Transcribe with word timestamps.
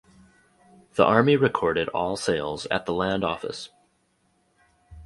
The 0.95 1.03
army 1.05 1.35
recorded 1.35 1.87
all 1.89 2.17
sales 2.17 2.65
at 2.71 2.87
the 2.87 2.91
land 2.95 3.23
office. 3.23 3.69